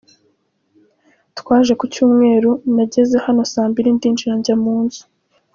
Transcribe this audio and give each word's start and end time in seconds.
Twaje 1.39 1.73
ku 1.79 1.85
cyumweru 1.93 2.51
nageze 2.75 3.15
hano 3.25 3.41
saa 3.51 3.69
mbili 3.71 3.89
ndinjira 3.97 4.33
njya 4.39 4.55
mu 4.63 4.75
nzu. 4.83 5.03